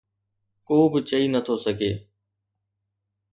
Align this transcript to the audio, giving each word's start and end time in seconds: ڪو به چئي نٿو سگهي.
ڪو 0.67 0.77
به 0.91 0.99
چئي 1.09 1.25
نٿو 1.33 1.55
سگهي. 1.63 1.91